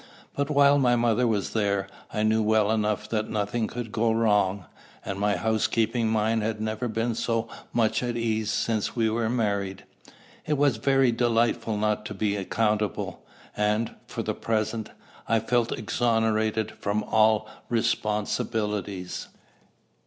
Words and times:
But 0.35 0.49
while 0.49 0.79
my 0.79 0.95
mother 0.95 1.27
was 1.27 1.53
there, 1.53 1.85
I 2.11 2.23
knew 2.23 2.41
well 2.41 2.71
enough 2.71 3.07
that 3.09 3.29
nothing 3.29 3.67
could 3.67 3.91
go 3.91 4.11
wrong; 4.11 4.65
and 5.05 5.19
my 5.19 5.35
housekeeping 5.37 6.09
mind 6.09 6.41
had 6.41 6.59
never 6.59 6.87
been 6.87 7.13
so 7.13 7.47
much 7.71 8.01
at 8.01 8.17
ease 8.17 8.49
since 8.49 8.95
we 8.95 9.11
were 9.11 9.29
married. 9.29 9.83
It 10.47 10.57
was 10.57 10.77
very 10.77 11.11
delightful 11.11 11.77
not 11.77 12.03
to 12.07 12.15
be 12.15 12.35
accountable; 12.35 13.23
and, 13.55 13.93
for 14.07 14.23
the 14.23 14.33
present, 14.33 14.89
I 15.29 15.39
felt 15.39 15.71
exonerated 15.71 16.71
from 16.81 17.03
all 17.03 17.47
responsibilities. 17.69 19.27